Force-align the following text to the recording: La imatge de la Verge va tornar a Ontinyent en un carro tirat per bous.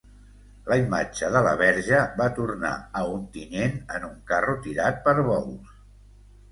La 0.71 0.77
imatge 0.83 1.29
de 1.35 1.43
la 1.49 1.51
Verge 1.59 1.99
va 2.23 2.29
tornar 2.39 2.73
a 3.03 3.07
Ontinyent 3.13 3.79
en 3.99 4.11
un 4.13 4.19
carro 4.35 4.61
tirat 4.67 5.01
per 5.09 5.19
bous. 5.33 5.81